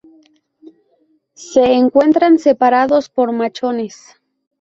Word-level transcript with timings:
Se 1.35 1.63
encuentran 1.73 2.39
separados 2.39 3.07
por 3.07 3.31
machones. 3.33 4.15